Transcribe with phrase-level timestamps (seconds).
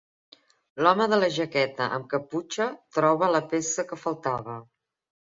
[0.85, 2.67] L'home de la jaqueta amb caputxa
[2.97, 4.57] troba la peça que faltava.